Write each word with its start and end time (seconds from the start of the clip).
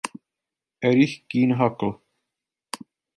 Erich 0.79 1.27
Kühnhackl. 1.29 1.99